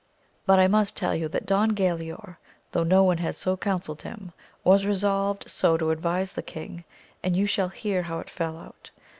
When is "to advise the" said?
5.77-6.41